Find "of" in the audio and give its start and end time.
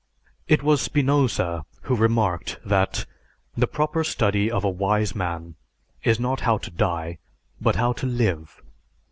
4.49-4.63